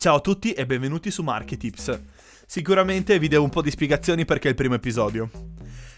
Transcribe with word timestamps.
Ciao 0.00 0.14
a 0.14 0.20
tutti 0.20 0.52
e 0.52 0.64
benvenuti 0.64 1.10
su 1.10 1.22
Marketips. 1.22 2.00
Sicuramente 2.46 3.18
vi 3.18 3.28
devo 3.28 3.44
un 3.44 3.50
po' 3.50 3.60
di 3.60 3.70
spiegazioni 3.70 4.24
perché 4.24 4.46
è 4.46 4.50
il 4.52 4.56
primo 4.56 4.72
episodio. 4.72 5.28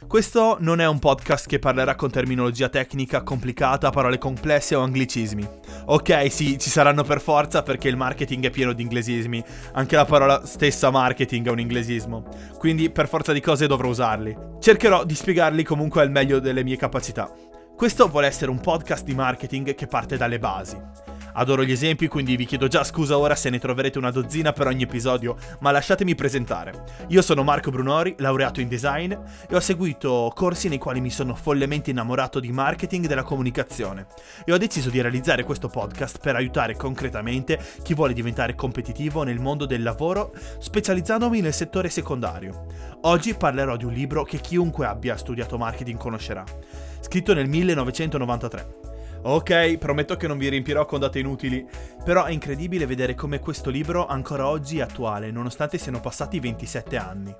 Questo 0.09 0.57
non 0.59 0.81
è 0.81 0.89
un 0.89 0.99
podcast 0.99 1.47
che 1.47 1.60
parlerà 1.60 1.94
con 1.94 2.10
terminologia 2.10 2.68
tecnica 2.68 3.23
complicata, 3.23 3.91
parole 3.91 4.18
complesse 4.18 4.75
o 4.75 4.80
anglicismi. 4.80 5.49
Ok, 5.84 6.33
sì, 6.33 6.58
ci 6.58 6.68
saranno 6.68 7.04
per 7.04 7.20
forza 7.20 7.62
perché 7.62 7.86
il 7.86 7.96
marketing 7.96 8.46
è 8.46 8.50
pieno 8.50 8.73
di 8.73 8.82
inglesismi, 8.82 9.41
anche 9.75 9.95
la 9.95 10.05
parola 10.05 10.45
stessa 10.46 10.91
marketing 10.91 11.46
è 11.46 11.50
un 11.50 11.61
inglesismo, 11.61 12.27
quindi 12.59 12.91
per 12.91 13.07
forza 13.07 13.32
di 13.32 13.41
cose 13.41 13.69
dovrò 13.69 13.89
usarli. 13.89 14.37
Cercherò 14.59 15.05
di 15.05 15.14
spiegarli 15.14 15.62
comunque 15.62 16.03
al 16.03 16.11
meglio 16.11 16.41
delle 16.41 16.64
mie 16.64 16.77
capacità. 16.77 17.32
Questo 17.77 18.09
vuole 18.09 18.27
essere 18.27 18.50
un 18.50 18.59
podcast 18.59 19.05
di 19.05 19.14
marketing 19.14 19.77
che 19.77 19.87
parte 19.87 20.16
dalle 20.16 20.41
basi. 20.41 20.77
Adoro 21.35 21.64
gli 21.64 21.73
esempi, 21.73 22.09
quindi 22.09 22.37
vi 22.37 22.45
chiedo 22.45 22.69
già 22.69 22.85
scusa 22.85 23.17
ora 23.17 23.35
se 23.35 23.49
ne 23.49 23.59
troverete 23.59 23.99
una 23.99 24.11
dozzina 24.11 24.53
per 24.53 24.67
ogni 24.67 24.82
episodio, 24.82 25.36
ma 25.61 25.71
lasciatemi 25.71 26.14
presentare. 26.14 26.85
Io 27.08 27.22
sono 27.22 27.43
Marco 27.43 27.71
Brunori, 27.71 28.14
laureato 28.18 28.61
in 28.61 28.68
design, 28.68 29.13
e 29.13 29.55
ho 29.55 29.61
seguito 29.61 30.31
corsi 30.35 30.68
nei 30.68 30.79
quali 30.79 31.00
mi 31.00 31.11
sono 31.11 31.35
follemente 31.35 31.91
innamorato 31.91 32.38
di 32.41 32.52
marketing 32.52 33.05
e 33.05 33.08
della 33.08 33.22
comunicazione, 33.22 34.06
e 34.45 34.52
ho 34.52 34.58
deciso 34.58 34.91
di 34.91 35.00
realizzare 35.00 35.45
questo 35.45 35.68
podcast 35.68 36.18
per 36.18 36.36
aiutare 36.36 36.77
concretamente 36.77 37.58
chi 37.83 37.94
vuole 37.94 38.12
diventare 38.12 38.55
competitivo 38.55 39.22
nel 39.22 39.41
mondo 39.41 39.64
del 39.64 39.83
lavoro, 39.83 40.34
specializzandomi 40.58 41.41
nel 41.41 41.55
settore 41.55 41.88
secondario. 41.88 42.66
Oggi 43.02 43.34
parlerò 43.34 43.77
di 43.77 43.84
un 43.84 43.92
libro 43.92 44.22
che 44.24 44.38
chiunque 44.38 44.86
abbia 44.86 45.16
studiato 45.16 45.56
marketing 45.56 45.98
conoscerà, 45.98 46.44
scritto 47.00 47.33
nel 47.33 47.48
1993. 47.48 48.91
Ok, 49.24 49.78
prometto 49.78 50.16
che 50.16 50.26
non 50.26 50.36
vi 50.36 50.48
riempirò 50.48 50.84
con 50.84 50.98
date 50.98 51.20
inutili, 51.20 51.64
però 52.04 52.24
è 52.24 52.32
incredibile 52.32 52.86
vedere 52.86 53.14
come 53.14 53.38
questo 53.38 53.70
libro 53.70 54.06
ancora 54.06 54.48
oggi 54.48 54.78
è 54.78 54.82
attuale, 54.82 55.30
nonostante 55.30 55.78
siano 55.78 56.00
passati 56.00 56.40
27 56.40 56.96
anni. 56.96 57.32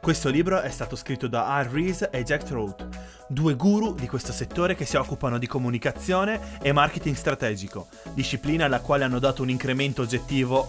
Questo 0.00 0.28
libro 0.28 0.60
è 0.60 0.70
stato 0.70 0.94
scritto 0.94 1.26
da 1.26 1.52
Al 1.52 1.64
Rees 1.64 2.08
e 2.12 2.22
Jack 2.22 2.44
Trout, 2.44 2.86
due 3.26 3.54
guru 3.56 3.94
di 3.94 4.06
questo 4.06 4.30
settore 4.30 4.76
che 4.76 4.84
si 4.84 4.96
occupano 4.96 5.38
di 5.38 5.48
comunicazione 5.48 6.60
e 6.62 6.70
marketing 6.70 7.16
strategico, 7.16 7.88
disciplina 8.12 8.66
alla 8.66 8.80
quale 8.80 9.02
hanno 9.02 9.18
dato 9.18 9.42
un 9.42 9.50
incremento 9.50 10.02
oggettivo 10.02 10.68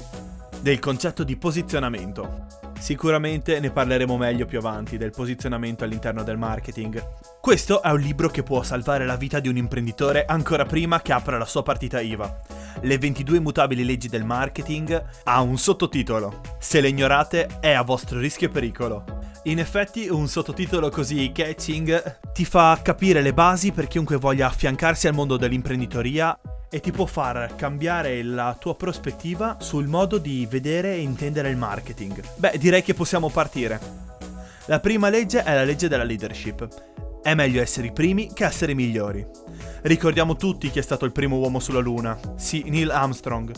del 0.60 0.80
concetto 0.80 1.24
di 1.24 1.36
posizionamento. 1.36 2.65
Sicuramente 2.80 3.60
ne 3.60 3.72
parleremo 3.72 4.18
meglio 4.18 4.46
più 4.46 4.60
avanti 4.60 4.98
del 4.98 5.12
posizionamento 5.12 5.84
all'interno 5.84 6.24
del 6.24 6.38
marketing. 6.38 7.04
Questo 7.42 7.82
è 7.82 7.90
un 7.90 8.00
libro 8.00 8.30
che 8.30 8.44
può 8.44 8.64
salvare 8.64 9.06
la 9.06 9.16
vita 9.16 9.40
di 9.40 9.48
un 9.48 9.58
imprenditore 9.58 10.26
ancora 10.26 10.66
prima 10.66 11.02
che 11.02 11.14
apra 11.14 11.38
la 11.38 11.46
sua 11.46 11.64
partita 11.64 12.00
IVA. 12.00 12.42
Le 12.82 12.98
22 12.98 13.38
immutabili 13.38 13.84
leggi 13.84 14.08
del 14.08 14.26
marketing 14.26 15.04
ha 15.24 15.42
un 15.42 15.58
sottotitolo. 15.58 16.42
Se 16.60 16.82
le 16.82 16.90
ignorate 16.90 17.48
è 17.60 17.72
a 17.72 17.82
vostro 17.82 18.20
rischio 18.20 18.48
e 18.48 18.52
pericolo. 18.52 19.25
In 19.48 19.60
effetti 19.60 20.08
un 20.10 20.28
sottotitolo 20.28 20.90
così 20.90 21.32
catching 21.32 22.32
ti 22.34 22.46
fa 22.46 22.80
capire 22.82 23.22
le 23.22 23.32
basi 23.32 23.72
per 23.72 23.86
chiunque 23.86 24.16
voglia 24.16 24.48
affiancarsi 24.48 25.08
al 25.08 25.14
mondo 25.14 25.38
dell'imprenditoria 25.38 26.36
e 26.68 26.80
ti 26.80 26.92
può 26.92 27.06
far 27.06 27.54
cambiare 27.56 28.24
la 28.24 28.58
tua 28.60 28.76
prospettiva 28.76 29.58
sul 29.60 29.86
modo 29.86 30.18
di 30.18 30.48
vedere 30.50 30.96
e 30.96 31.02
intendere 31.02 31.52
il 31.52 31.58
marketing. 31.58 32.24
Beh, 32.38 32.58
direi 32.58 32.82
che 32.82 32.96
possiamo 32.96 33.30
partire. 33.30 33.80
La 34.66 34.80
prima 34.80 35.10
legge 35.10 35.44
è 35.44 35.54
la 35.54 35.64
legge 35.64 35.88
della 35.88 36.04
leadership. 36.04 36.68
È 37.22 37.36
meglio 37.36 37.62
essere 37.62 37.88
i 37.88 37.94
primi 37.94 38.34
che 38.34 38.46
essere 38.46 38.72
i 38.72 38.76
migliori. 38.76 39.24
Ricordiamo 39.84 40.36
tutti 40.36 40.72
chi 40.72 40.80
è 40.80 40.82
stato 40.82 41.06
il 41.06 41.12
primo 41.12 41.38
uomo 41.38 41.60
sulla 41.60 41.80
Luna. 41.80 42.20
Sì, 42.36 42.64
Neil 42.66 42.90
Armstrong. 42.90 43.54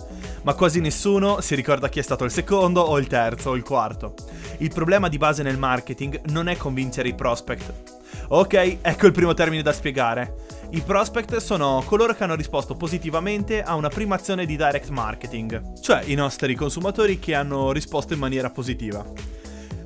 Ma 0.47 0.53
quasi 0.53 0.79
nessuno 0.79 1.41
si 1.41 1.55
ricorda 1.55 1.89
chi 1.89 1.99
è 1.99 2.01
stato 2.01 2.23
il 2.23 2.31
secondo 2.31 2.79
o 2.79 2.97
il 2.99 3.07
terzo 3.07 3.49
o 3.49 3.55
il 3.57 3.63
quarto. 3.63 4.13
Il 4.59 4.71
problema 4.73 5.09
di 5.09 5.17
base 5.17 5.43
nel 5.43 5.57
marketing 5.57 6.21
non 6.29 6.47
è 6.47 6.55
convincere 6.55 7.09
i 7.09 7.15
prospect. 7.15 7.95
Ok, 8.29 8.77
ecco 8.79 9.07
il 9.07 9.11
primo 9.11 9.33
termine 9.33 9.61
da 9.61 9.73
spiegare. 9.73 10.45
I 10.69 10.79
prospect 10.79 11.35
sono 11.35 11.83
coloro 11.85 12.15
che 12.15 12.23
hanno 12.23 12.35
risposto 12.35 12.75
positivamente 12.75 13.61
a 13.61 13.75
una 13.75 13.89
prima 13.89 14.15
azione 14.15 14.45
di 14.45 14.55
direct 14.55 14.87
marketing, 14.87 15.81
cioè 15.81 16.03
i 16.05 16.13
nostri 16.13 16.55
consumatori 16.55 17.19
che 17.19 17.35
hanno 17.35 17.73
risposto 17.73 18.13
in 18.13 18.19
maniera 18.19 18.49
positiva. 18.49 19.05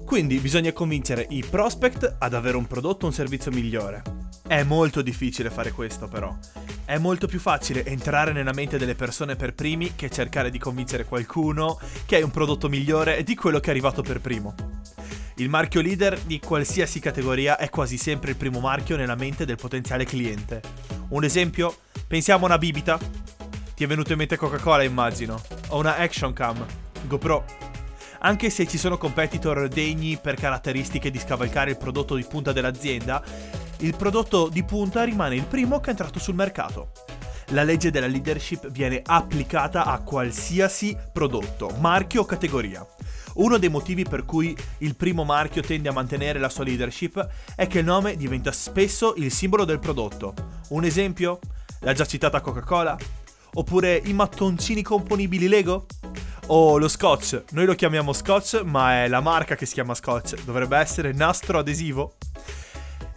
Quindi 0.06 0.38
bisogna 0.38 0.72
convincere 0.74 1.26
i 1.30 1.44
prospect 1.44 2.18
ad 2.20 2.36
avere 2.36 2.58
un 2.58 2.68
prodotto 2.68 3.06
o 3.06 3.08
un 3.08 3.16
servizio 3.16 3.50
migliore. 3.50 4.04
È 4.46 4.62
molto 4.62 5.02
difficile 5.02 5.50
fare 5.50 5.72
questo 5.72 6.08
però. 6.08 6.38
È 6.92 6.98
molto 6.98 7.26
più 7.26 7.40
facile 7.40 7.86
entrare 7.86 8.34
nella 8.34 8.52
mente 8.52 8.78
delle 8.78 8.96
persone 8.96 9.38
per 9.38 9.54
primi 9.54 9.96
che 9.96 10.10
cercare 10.10 10.50
di 10.50 10.60
convincere 10.60 11.06
qualcuno 11.06 11.80
che 12.06 12.18
hai 12.18 12.22
un 12.22 12.32
prodotto 12.32 12.68
migliore 12.68 13.24
di 13.24 13.34
quello 13.34 13.62
che 13.62 13.68
è 13.68 13.70
arrivato 13.70 14.02
per 14.02 14.20
primo. 14.20 14.54
Il 15.36 15.48
marchio 15.48 15.80
leader 15.80 16.20
di 16.20 16.42
qualsiasi 16.42 17.00
categoria 17.00 17.56
è 17.56 17.70
quasi 17.70 17.96
sempre 17.96 18.32
il 18.32 18.36
primo 18.36 18.60
marchio 18.60 18.98
nella 18.98 19.16
mente 19.16 19.46
del 19.46 19.56
potenziale 19.56 20.04
cliente. 20.04 20.62
Un 21.12 21.24
esempio? 21.24 21.78
Pensiamo 22.06 22.44
a 22.44 22.48
una 22.48 22.58
bibita. 22.58 23.00
Ti 23.74 23.84
è 23.86 23.88
venuto 23.88 24.12
in 24.12 24.18
mente 24.18 24.36
Coca-Cola, 24.36 24.84
immagino. 24.84 25.42
O 25.70 25.80
una 25.80 25.96
Action 25.96 26.34
Cam. 26.34 26.66
GoPro. 27.04 27.46
Anche 28.20 28.50
se 28.50 28.68
ci 28.68 28.78
sono 28.78 28.98
competitor 28.98 29.70
degni 29.70 30.20
per 30.22 30.36
caratteristiche 30.36 31.10
di 31.10 31.20
scavalcare 31.20 31.72
il 31.72 31.78
prodotto 31.78 32.16
di 32.16 32.26
punta 32.30 32.52
dell'azienda, 32.52 33.24
il 33.82 33.96
prodotto 33.96 34.48
di 34.48 34.64
punta 34.64 35.04
rimane 35.04 35.36
il 35.36 35.46
primo 35.46 35.80
che 35.80 35.88
è 35.88 35.90
entrato 35.92 36.20
sul 36.20 36.36
mercato. 36.36 36.92
La 37.50 37.64
legge 37.64 37.92
della 37.92 38.08
leadership 38.08 38.70
viene 38.70 39.02
applicata 39.04 39.86
a 39.86 40.00
qualsiasi 40.02 40.96
prodotto, 41.12 41.70
marchio 41.80 42.22
o 42.22 42.26
categoria. 42.26 42.86
Uno 43.36 43.58
dei 43.58 43.70
motivi 43.70 44.04
per 44.04 44.24
cui 44.24 44.56
il 44.80 44.96
primo 44.96 45.24
marchio 45.24 45.62
tende 45.62 45.90
a 45.90 45.94
mantenere 45.94 46.40
la 46.40 46.50
sua 46.50 46.64
leadership 46.64 47.28
è 47.56 47.68
che 47.68 47.80
il 47.80 47.86
nome 47.86 48.16
diventa 48.16 48.52
spesso 48.52 49.16
il 49.18 49.32
simbolo 49.32 49.66
del 49.66 49.80
prodotto. 49.80 50.34
Un 50.70 50.84
esempio? 50.84 51.40
La 51.80 51.94
già 51.94 52.06
citata 52.06 52.40
Coca-Cola? 52.40 52.98
Oppure 53.54 54.02
i 54.06 54.14
mattoncini 54.14 54.82
componibili 54.82 55.48
Lego? 55.48 55.88
O 56.48 56.78
lo 56.78 56.88
scotch? 56.88 57.44
Noi 57.52 57.66
lo 57.66 57.74
chiamiamo 57.74 58.14
scotch, 58.14 58.62
ma 58.64 59.04
è 59.04 59.08
la 59.08 59.22
marca 59.22 59.56
che 59.56 59.66
si 59.66 59.74
chiama 59.74 59.96
scotch. 59.96 60.44
Dovrebbe 60.44 60.78
essere 60.78 61.12
nastro 61.14 61.60
adesivo? 61.60 62.16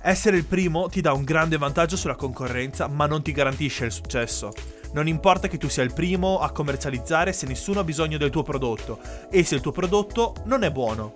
Essere 0.07 0.37
il 0.37 0.45
primo 0.45 0.91
ti 0.91 1.01
dà 1.01 1.15
un 1.15 1.25
grande 1.25 1.57
vantaggio 1.57 1.97
sulla 1.97 2.15
concorrenza, 2.15 2.89
ma 2.89 3.07
non 3.07 3.23
ti 3.23 3.33
garantisce 3.33 3.87
il 3.87 3.91
successo. 3.91 4.53
Non 4.93 5.09
importa 5.09 5.49
che 5.49 5.57
tu 5.57 5.71
sia 5.71 5.83
il 5.83 5.95
primo 5.95 6.41
a 6.41 6.51
commercializzare 6.51 7.33
se 7.33 7.47
nessuno 7.47 7.81
ha 7.81 7.85
bisogno 7.85 8.19
del 8.19 8.29
tuo 8.29 8.43
prodotto 8.43 8.99
e 9.31 9.45
se 9.45 9.55
il 9.55 9.63
tuo 9.63 9.73
prodotto 9.73 10.35
non 10.45 10.63
è 10.63 10.71
buono. 10.71 11.11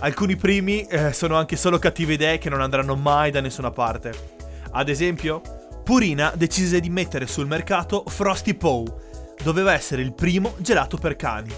Alcuni 0.00 0.34
primi 0.34 0.84
eh, 0.84 1.12
sono 1.12 1.36
anche 1.36 1.54
solo 1.54 1.78
cattive 1.78 2.14
idee 2.14 2.38
che 2.38 2.50
non 2.50 2.60
andranno 2.60 2.96
mai 2.96 3.30
da 3.30 3.40
nessuna 3.40 3.70
parte. 3.70 4.12
Ad 4.72 4.88
esempio, 4.88 5.40
Purina 5.84 6.32
decise 6.34 6.80
di 6.80 6.90
mettere 6.90 7.28
sul 7.28 7.46
mercato 7.46 8.02
Frosty 8.08 8.54
Pow. 8.54 8.84
Doveva 9.44 9.74
essere 9.74 10.02
il 10.02 10.12
primo 10.12 10.56
gelato 10.58 10.96
per 10.96 11.14
cani. 11.14 11.54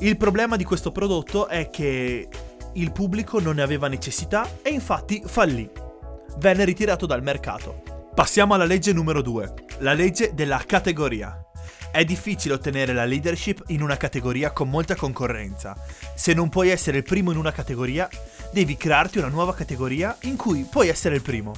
Il 0.00 0.16
problema 0.16 0.56
di 0.56 0.64
questo 0.64 0.90
prodotto 0.90 1.46
è 1.46 1.70
che 1.70 2.28
il 2.74 2.92
pubblico 2.92 3.40
non 3.40 3.56
ne 3.56 3.62
aveva 3.62 3.88
necessità 3.88 4.48
e 4.62 4.70
infatti 4.70 5.22
fallì. 5.24 5.68
Venne 6.38 6.64
ritirato 6.64 7.06
dal 7.06 7.22
mercato. 7.22 7.82
Passiamo 8.14 8.54
alla 8.54 8.64
legge 8.64 8.92
numero 8.92 9.22
2, 9.22 9.54
la 9.78 9.92
legge 9.92 10.34
della 10.34 10.62
categoria. 10.66 11.44
È 11.90 12.04
difficile 12.04 12.54
ottenere 12.54 12.92
la 12.92 13.04
leadership 13.04 13.64
in 13.68 13.82
una 13.82 13.96
categoria 13.96 14.52
con 14.52 14.68
molta 14.68 14.94
concorrenza. 14.94 15.76
Se 16.14 16.32
non 16.32 16.48
puoi 16.48 16.68
essere 16.68 16.98
il 16.98 17.02
primo 17.02 17.32
in 17.32 17.36
una 17.36 17.52
categoria, 17.52 18.08
devi 18.52 18.76
crearti 18.76 19.18
una 19.18 19.28
nuova 19.28 19.54
categoria 19.54 20.16
in 20.22 20.36
cui 20.36 20.66
puoi 20.70 20.88
essere 20.88 21.16
il 21.16 21.22
primo. 21.22 21.52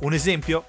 Un 0.00 0.12
esempio? 0.12 0.64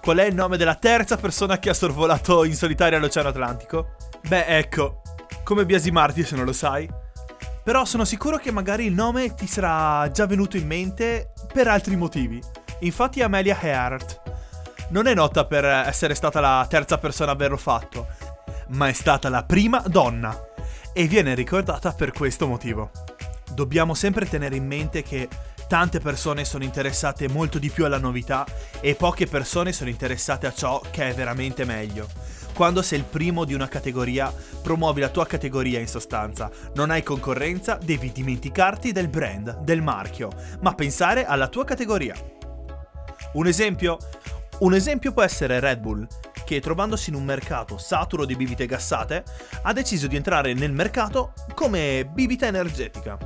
Qual 0.00 0.18
è 0.18 0.24
il 0.24 0.34
nome 0.34 0.56
della 0.56 0.76
terza 0.76 1.16
persona 1.16 1.58
che 1.58 1.68
ha 1.68 1.74
sorvolato 1.74 2.44
in 2.44 2.54
solitaria 2.54 2.98
l'Oceano 2.98 3.28
Atlantico? 3.28 3.96
Beh, 4.26 4.46
ecco, 4.46 5.02
come 5.42 5.66
biasimarti 5.66 6.24
se 6.24 6.36
non 6.36 6.44
lo 6.44 6.52
sai. 6.52 6.88
Però 7.66 7.84
sono 7.84 8.04
sicuro 8.04 8.36
che 8.36 8.52
magari 8.52 8.84
il 8.84 8.92
nome 8.92 9.34
ti 9.34 9.48
sarà 9.48 10.08
già 10.12 10.24
venuto 10.24 10.56
in 10.56 10.68
mente 10.68 11.32
per 11.52 11.66
altri 11.66 11.96
motivi. 11.96 12.40
Infatti 12.82 13.22
Amelia 13.22 13.60
Earhart 13.60 14.20
non 14.90 15.08
è 15.08 15.14
nota 15.14 15.46
per 15.46 15.64
essere 15.64 16.14
stata 16.14 16.38
la 16.38 16.64
terza 16.70 16.96
persona 16.98 17.32
a 17.32 17.34
averlo 17.34 17.56
fatto, 17.56 18.06
ma 18.68 18.86
è 18.86 18.92
stata 18.92 19.28
la 19.28 19.42
prima 19.42 19.82
donna 19.84 20.32
e 20.92 21.08
viene 21.08 21.34
ricordata 21.34 21.90
per 21.90 22.12
questo 22.12 22.46
motivo. 22.46 22.92
Dobbiamo 23.50 23.94
sempre 23.94 24.28
tenere 24.28 24.54
in 24.54 24.64
mente 24.64 25.02
che 25.02 25.28
tante 25.66 25.98
persone 25.98 26.44
sono 26.44 26.62
interessate 26.62 27.26
molto 27.28 27.58
di 27.58 27.70
più 27.70 27.84
alla 27.84 27.98
novità 27.98 28.46
e 28.80 28.94
poche 28.94 29.26
persone 29.26 29.72
sono 29.72 29.90
interessate 29.90 30.46
a 30.46 30.52
ciò 30.52 30.80
che 30.92 31.08
è 31.08 31.14
veramente 31.14 31.64
meglio. 31.64 32.06
Quando 32.56 32.80
sei 32.80 33.00
il 33.00 33.04
primo 33.04 33.44
di 33.44 33.52
una 33.52 33.68
categoria, 33.68 34.32
promuovi 34.62 35.02
la 35.02 35.10
tua 35.10 35.26
categoria 35.26 35.78
in 35.78 35.86
sostanza. 35.86 36.50
Non 36.74 36.90
hai 36.90 37.02
concorrenza, 37.02 37.78
devi 37.80 38.10
dimenticarti 38.10 38.92
del 38.92 39.08
brand, 39.08 39.58
del 39.58 39.82
marchio, 39.82 40.30
ma 40.60 40.74
pensare 40.74 41.26
alla 41.26 41.48
tua 41.48 41.66
categoria. 41.66 42.14
Un 43.34 43.46
esempio? 43.46 43.98
Un 44.60 44.72
esempio 44.72 45.12
può 45.12 45.20
essere 45.20 45.60
Red 45.60 45.80
Bull. 45.80 46.06
che 46.46 46.60
trovandosi 46.60 47.10
in 47.10 47.16
un 47.16 47.24
mercato 47.24 47.76
saturo 47.76 48.24
di 48.24 48.36
bibite 48.36 48.64
gassate, 48.64 49.22
ha 49.62 49.72
deciso 49.74 50.06
di 50.06 50.16
entrare 50.16 50.54
nel 50.54 50.72
mercato 50.72 51.34
come 51.52 52.08
bibita 52.10 52.46
energetica. 52.46 53.18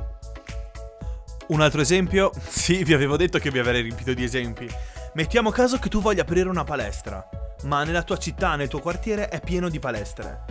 Un 1.47 1.61
altro 1.61 1.79
esempio? 1.79 2.31
Sì, 2.49 2.83
vi 2.83 2.93
avevo 2.93 3.15
detto 3.15 3.39
che 3.39 3.49
vi 3.49 3.59
avrei 3.59 3.81
riempito 3.81 4.13
di 4.13 4.25
esempi. 4.25 4.67
Mettiamo 5.13 5.49
caso 5.49 5.77
che 5.77 5.89
tu 5.89 5.99
voglia 5.99 6.21
aprire 6.21 6.47
una 6.47 6.63
palestra, 6.63 7.27
ma 7.63 7.83
nella 7.83 8.01
tua 8.01 8.15
città, 8.15 8.55
nel 8.55 8.69
tuo 8.69 8.79
quartiere 8.79 9.27
è 9.27 9.41
pieno 9.41 9.67
di 9.67 9.77
palestre. 9.77 10.45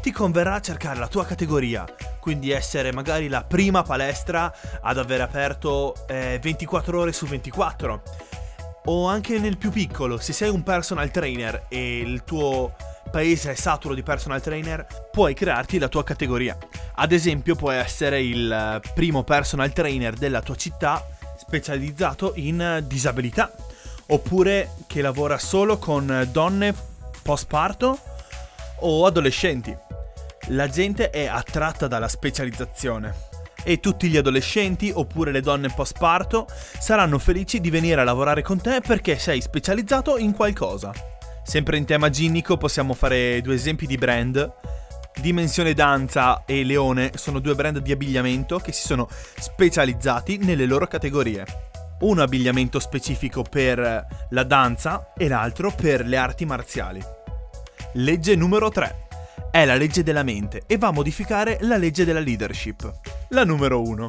Ti 0.00 0.10
converrà 0.10 0.58
cercare 0.60 0.98
la 0.98 1.06
tua 1.06 1.26
categoria, 1.26 1.84
quindi 2.18 2.50
essere 2.50 2.92
magari 2.92 3.28
la 3.28 3.44
prima 3.44 3.82
palestra 3.82 4.50
ad 4.80 4.96
aver 4.96 5.20
aperto 5.20 5.94
eh, 6.06 6.38
24 6.40 6.98
ore 6.98 7.12
su 7.12 7.26
24. 7.26 8.02
O 8.86 9.06
anche 9.06 9.38
nel 9.38 9.58
più 9.58 9.70
piccolo, 9.70 10.16
se 10.16 10.32
sei 10.32 10.48
un 10.48 10.62
personal 10.62 11.10
trainer 11.10 11.66
e 11.68 11.98
il 11.98 12.24
tuo 12.24 12.74
paese 13.10 13.50
è 13.50 13.54
saturo 13.54 13.92
di 13.92 14.02
personal 14.02 14.40
trainer, 14.40 14.86
puoi 15.12 15.34
crearti 15.34 15.78
la 15.78 15.88
tua 15.88 16.04
categoria. 16.04 16.56
Ad 16.94 17.12
esempio, 17.12 17.54
puoi 17.54 17.76
essere 17.76 18.22
il 18.22 18.80
primo 18.94 19.24
personal 19.24 19.74
trainer 19.74 20.14
della 20.14 20.40
tua 20.40 20.56
città 20.56 21.06
specializzato 21.36 22.32
in 22.36 22.82
disabilità, 22.86 23.52
oppure 24.10 24.72
che 24.86 25.02
lavora 25.02 25.38
solo 25.38 25.78
con 25.78 26.28
donne 26.30 26.74
post 27.22 27.46
parto 27.46 27.98
o 28.80 29.06
adolescenti. 29.06 29.76
La 30.48 30.68
gente 30.68 31.10
è 31.10 31.26
attratta 31.26 31.86
dalla 31.86 32.08
specializzazione 32.08 33.28
e 33.62 33.78
tutti 33.78 34.08
gli 34.08 34.16
adolescenti 34.16 34.90
oppure 34.92 35.32
le 35.32 35.40
donne 35.40 35.72
post 35.74 35.98
parto 35.98 36.46
saranno 36.78 37.18
felici 37.18 37.60
di 37.60 37.70
venire 37.70 38.00
a 38.00 38.04
lavorare 38.04 38.42
con 38.42 38.60
te 38.60 38.80
perché 38.80 39.18
sei 39.18 39.40
specializzato 39.40 40.16
in 40.16 40.34
qualcosa. 40.34 40.92
Sempre 41.42 41.76
in 41.76 41.84
tema 41.84 42.10
ginnico 42.10 42.56
possiamo 42.56 42.94
fare 42.94 43.40
due 43.42 43.54
esempi 43.54 43.86
di 43.86 43.96
brand. 43.96 44.52
Dimensione 45.20 45.74
Danza 45.74 46.44
e 46.46 46.64
Leone 46.64 47.12
sono 47.16 47.40
due 47.40 47.54
brand 47.54 47.78
di 47.78 47.92
abbigliamento 47.92 48.58
che 48.58 48.72
si 48.72 48.86
sono 48.86 49.08
specializzati 49.38 50.38
nelle 50.38 50.66
loro 50.66 50.86
categorie. 50.86 51.69
Uno 52.00 52.22
abbigliamento 52.22 52.78
specifico 52.78 53.42
per 53.42 54.06
la 54.30 54.42
danza 54.44 55.12
e 55.16 55.28
l'altro 55.28 55.70
per 55.70 56.06
le 56.06 56.16
arti 56.16 56.46
marziali. 56.46 57.00
Legge 57.94 58.34
numero 58.36 58.70
3. 58.70 59.08
È 59.50 59.64
la 59.64 59.74
legge 59.74 60.02
della 60.02 60.22
mente 60.22 60.62
e 60.66 60.78
va 60.78 60.88
a 60.88 60.92
modificare 60.92 61.58
la 61.60 61.76
legge 61.76 62.04
della 62.04 62.20
leadership. 62.20 62.90
La 63.28 63.44
numero 63.44 63.82
1 63.82 64.08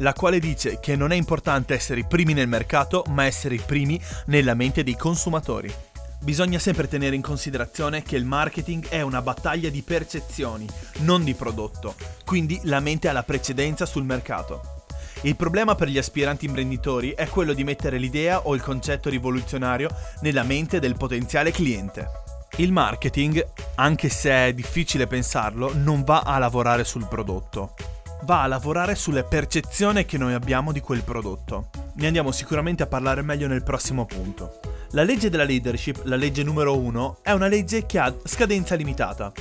la 0.00 0.12
quale 0.12 0.38
dice 0.38 0.78
che 0.78 0.94
non 0.94 1.10
è 1.10 1.16
importante 1.16 1.72
essere 1.72 2.00
i 2.00 2.06
primi 2.06 2.34
nel 2.34 2.48
mercato, 2.48 3.02
ma 3.08 3.24
essere 3.24 3.54
i 3.54 3.62
primi 3.64 3.98
nella 4.26 4.54
mente 4.54 4.84
dei 4.84 4.94
consumatori. 4.94 5.72
Bisogna 6.20 6.58
sempre 6.58 6.86
tenere 6.86 7.16
in 7.16 7.22
considerazione 7.22 8.02
che 8.02 8.16
il 8.16 8.24
marketing 8.24 8.88
è 8.88 9.00
una 9.00 9.22
battaglia 9.22 9.70
di 9.70 9.82
percezioni, 9.82 10.66
non 10.98 11.24
di 11.24 11.34
prodotto, 11.34 11.94
quindi 12.24 12.60
la 12.64 12.80
mente 12.80 13.08
ha 13.08 13.12
la 13.12 13.22
precedenza 13.22 13.86
sul 13.86 14.04
mercato. 14.04 14.85
Il 15.22 15.34
problema 15.34 15.74
per 15.74 15.88
gli 15.88 15.98
aspiranti 15.98 16.44
imprenditori 16.44 17.12
è 17.12 17.26
quello 17.28 17.52
di 17.52 17.64
mettere 17.64 17.98
l'idea 17.98 18.40
o 18.46 18.54
il 18.54 18.60
concetto 18.60 19.08
rivoluzionario 19.08 19.88
nella 20.20 20.42
mente 20.42 20.78
del 20.78 20.96
potenziale 20.96 21.50
cliente. 21.50 22.08
Il 22.58 22.70
marketing, 22.72 23.44
anche 23.76 24.08
se 24.08 24.30
è 24.30 24.52
difficile 24.54 25.06
pensarlo, 25.06 25.72
non 25.74 26.04
va 26.04 26.20
a 26.20 26.38
lavorare 26.38 26.84
sul 26.84 27.06
prodotto, 27.06 27.74
va 28.22 28.42
a 28.42 28.46
lavorare 28.46 28.94
sulle 28.94 29.24
percezioni 29.24 30.04
che 30.04 30.18
noi 30.18 30.34
abbiamo 30.34 30.72
di 30.72 30.80
quel 30.80 31.02
prodotto. 31.02 31.70
Ne 31.94 32.06
andiamo 32.06 32.30
sicuramente 32.30 32.82
a 32.82 32.86
parlare 32.86 33.22
meglio 33.22 33.46
nel 33.46 33.62
prossimo 33.62 34.04
punto. 34.04 34.60
La 34.90 35.02
legge 35.02 35.28
della 35.28 35.44
leadership, 35.44 36.02
la 36.04 36.16
legge 36.16 36.42
numero 36.42 36.78
1, 36.78 37.18
è 37.22 37.32
una 37.32 37.48
legge 37.48 37.86
che 37.86 37.98
ha 37.98 38.14
scadenza 38.24 38.74
limitata. 38.74 39.32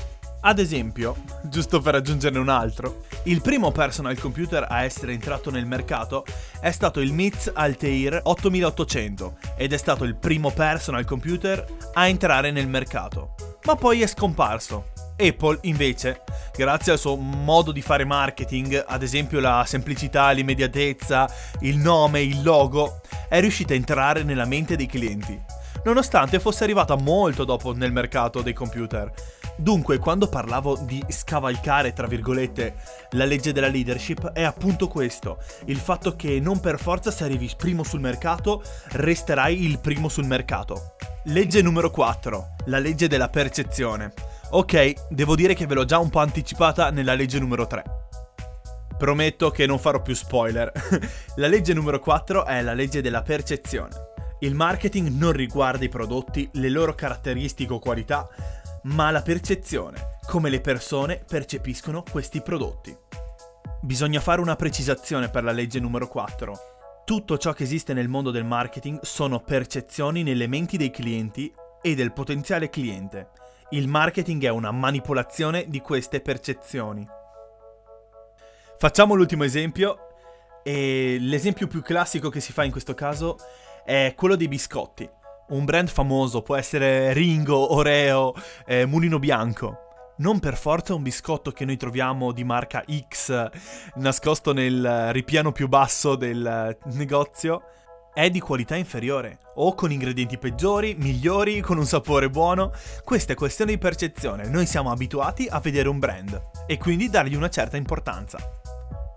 Ad 0.47 0.59
esempio, 0.59 1.15
giusto 1.41 1.81
per 1.81 1.95
aggiungerne 1.95 2.37
un 2.37 2.49
altro, 2.49 3.05
il 3.23 3.41
primo 3.41 3.71
personal 3.71 4.15
computer 4.19 4.67
a 4.69 4.83
essere 4.83 5.11
entrato 5.11 5.49
nel 5.49 5.65
mercato 5.65 6.23
è 6.59 6.69
stato 6.69 6.99
il 6.99 7.13
MITS 7.13 7.51
Altair 7.51 8.19
8800 8.21 9.37
ed 9.57 9.73
è 9.73 9.77
stato 9.77 10.03
il 10.03 10.15
primo 10.15 10.51
personal 10.51 11.03
computer 11.03 11.65
a 11.93 12.07
entrare 12.07 12.51
nel 12.51 12.67
mercato. 12.67 13.33
Ma 13.63 13.75
poi 13.75 14.03
è 14.03 14.05
scomparso. 14.05 14.91
Apple 15.17 15.57
invece, 15.61 16.21
grazie 16.55 16.91
al 16.91 16.99
suo 16.99 17.15
modo 17.15 17.71
di 17.71 17.81
fare 17.81 18.05
marketing, 18.05 18.83
ad 18.85 19.01
esempio 19.01 19.39
la 19.39 19.63
semplicità, 19.65 20.29
l'immediatezza, 20.29 21.27
il 21.61 21.77
nome, 21.77 22.21
il 22.21 22.43
logo, 22.43 23.01
è 23.27 23.39
riuscita 23.39 23.73
a 23.73 23.77
entrare 23.77 24.21
nella 24.21 24.45
mente 24.45 24.75
dei 24.75 24.85
clienti, 24.85 25.41
nonostante 25.85 26.39
fosse 26.39 26.63
arrivata 26.63 26.95
molto 26.95 27.45
dopo 27.45 27.73
nel 27.73 27.91
mercato 27.91 28.43
dei 28.43 28.53
computer. 28.53 29.11
Dunque, 29.57 29.99
quando 29.99 30.27
parlavo 30.27 30.77
di 30.77 31.01
scavalcare, 31.07 31.93
tra 31.93 32.07
virgolette, 32.07 32.75
la 33.11 33.23
legge 33.23 33.53
della 33.53 33.67
leadership, 33.67 34.31
è 34.31 34.43
appunto 34.43 34.87
questo, 34.87 35.37
il 35.65 35.77
fatto 35.77 36.15
che 36.15 36.39
non 36.41 36.59
per 36.59 36.77
forza 36.77 37.09
se 37.09 37.23
arrivi 37.23 37.49
primo 37.55 37.83
sul 37.83 38.01
mercato, 38.01 38.61
resterai 38.89 39.63
il 39.63 39.79
primo 39.79 40.09
sul 40.09 40.25
mercato. 40.25 40.95
Legge 41.25 41.61
numero 41.61 41.89
4, 41.89 42.55
la 42.65 42.79
legge 42.79 43.07
della 43.07 43.29
percezione. 43.29 44.13
Ok, 44.51 45.07
devo 45.09 45.35
dire 45.35 45.53
che 45.53 45.65
ve 45.65 45.73
l'ho 45.73 45.85
già 45.85 45.99
un 45.99 46.09
po' 46.09 46.19
anticipata 46.19 46.91
nella 46.91 47.13
legge 47.13 47.39
numero 47.39 47.65
3. 47.65 47.83
Prometto 48.97 49.51
che 49.51 49.65
non 49.65 49.79
farò 49.79 50.01
più 50.01 50.13
spoiler. 50.13 50.71
la 51.37 51.47
legge 51.47 51.73
numero 51.73 51.99
4 51.99 52.45
è 52.45 52.61
la 52.61 52.73
legge 52.73 53.01
della 53.01 53.21
percezione. 53.21 54.13
Il 54.39 54.53
marketing 54.53 55.07
non 55.17 55.31
riguarda 55.31 55.85
i 55.85 55.89
prodotti, 55.89 56.47
le 56.53 56.69
loro 56.69 56.93
caratteristiche 56.93 57.73
o 57.73 57.79
qualità, 57.79 58.27
ma 58.85 59.09
la 59.09 59.21
percezione, 59.21 60.17
come 60.27 60.49
le 60.49 60.61
persone 60.61 61.23
percepiscono 61.25 62.03
questi 62.03 62.41
prodotti. 62.41 62.95
Bisogna 63.81 64.19
fare 64.19 64.41
una 64.41 64.55
precisazione 64.55 65.29
per 65.29 65.43
la 65.43 65.51
legge 65.51 65.79
numero 65.79 66.07
4. 66.07 67.03
Tutto 67.03 67.37
ciò 67.37 67.53
che 67.53 67.63
esiste 67.63 67.93
nel 67.93 68.07
mondo 68.07 68.29
del 68.29 68.43
marketing 68.43 69.01
sono 69.01 69.39
percezioni 69.39 70.21
nelle 70.21 70.47
menti 70.47 70.77
dei 70.77 70.91
clienti 70.91 71.51
e 71.81 71.95
del 71.95 72.13
potenziale 72.13 72.69
cliente. 72.69 73.29
Il 73.69 73.87
marketing 73.87 74.43
è 74.43 74.49
una 74.49 74.71
manipolazione 74.71 75.65
di 75.67 75.81
queste 75.81 76.21
percezioni. 76.21 77.07
Facciamo 78.77 79.15
l'ultimo 79.15 79.43
esempio 79.43 79.97
e 80.63 81.17
l'esempio 81.19 81.65
più 81.65 81.81
classico 81.81 82.29
che 82.29 82.39
si 82.39 82.51
fa 82.51 82.63
in 82.63 82.71
questo 82.71 82.93
caso 82.93 83.37
è 83.83 84.13
quello 84.15 84.35
dei 84.35 84.47
biscotti 84.47 85.09
un 85.49 85.65
brand 85.65 85.89
famoso, 85.89 86.41
può 86.41 86.55
essere 86.55 87.13
Ringo, 87.13 87.73
Oreo, 87.73 88.33
eh, 88.65 88.85
Mulino 88.85 89.19
Bianco. 89.19 89.79
Non 90.17 90.39
per 90.39 90.55
forza 90.55 90.93
un 90.93 91.03
biscotto 91.03 91.51
che 91.51 91.65
noi 91.65 91.75
troviamo 91.75 92.31
di 92.31 92.43
marca 92.45 92.83
X 93.09 93.49
nascosto 93.95 94.53
nel 94.53 95.11
ripiano 95.11 95.51
più 95.51 95.67
basso 95.67 96.15
del 96.15 96.77
negozio 96.93 97.63
è 98.15 98.29
di 98.29 98.39
qualità 98.39 98.77
inferiore 98.77 99.39
o 99.55 99.75
con 99.75 99.91
ingredienti 99.91 100.37
peggiori, 100.37 100.95
migliori, 100.97 101.59
con 101.59 101.77
un 101.77 101.85
sapore 101.85 102.29
buono. 102.29 102.71
Questa 103.03 103.33
è 103.33 103.35
questione 103.35 103.73
di 103.73 103.77
percezione. 103.77 104.47
Noi 104.47 104.65
siamo 104.65 104.89
abituati 104.89 105.47
a 105.49 105.59
vedere 105.59 105.89
un 105.89 105.99
brand 105.99 106.41
e 106.65 106.77
quindi 106.77 107.09
dargli 107.09 107.35
una 107.35 107.49
certa 107.49 107.75
importanza. 107.75 108.39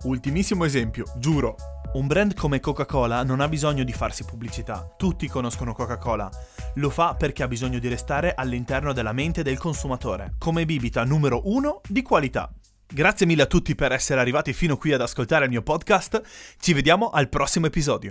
Ultimissimo 0.02 0.64
esempio, 0.64 1.04
giuro, 1.16 1.54
un 1.94 2.06
brand 2.06 2.34
come 2.34 2.60
Coca-Cola 2.60 3.22
non 3.22 3.40
ha 3.40 3.48
bisogno 3.48 3.82
di 3.82 3.92
farsi 3.92 4.24
pubblicità, 4.24 4.94
tutti 4.96 5.26
conoscono 5.26 5.72
Coca-Cola. 5.72 6.30
Lo 6.74 6.90
fa 6.90 7.14
perché 7.14 7.42
ha 7.42 7.48
bisogno 7.48 7.78
di 7.78 7.88
restare 7.88 8.34
all'interno 8.34 8.92
della 8.92 9.12
mente 9.12 9.42
del 9.42 9.58
consumatore, 9.58 10.34
come 10.38 10.66
bibita 10.66 11.02
numero 11.04 11.40
uno 11.44 11.80
di 11.88 12.02
qualità. 12.02 12.52
Grazie 12.90 13.26
mille 13.26 13.42
a 13.42 13.46
tutti 13.46 13.74
per 13.74 13.92
essere 13.92 14.20
arrivati 14.20 14.52
fino 14.52 14.76
qui 14.76 14.92
ad 14.92 15.00
ascoltare 15.00 15.44
il 15.44 15.50
mio 15.50 15.62
podcast, 15.62 16.22
ci 16.58 16.72
vediamo 16.72 17.10
al 17.10 17.28
prossimo 17.28 17.66
episodio. 17.66 18.06